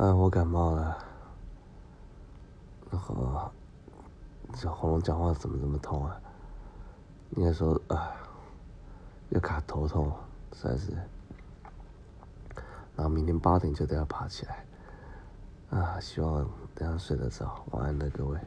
[0.00, 0.96] 哎，我感冒了，
[2.90, 3.52] 然后
[4.54, 6.18] 这喉咙讲话怎么这么痛啊？
[7.36, 8.16] 应该说啊，
[9.28, 10.10] 又卡头痛，
[10.54, 10.92] 实在是。
[12.96, 14.64] 然后明天八点就得要爬起来，
[15.68, 17.62] 啊，希望这样睡得着。
[17.72, 18.38] 晚安了，各位。